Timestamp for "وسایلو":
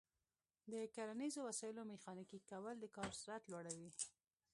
1.49-1.89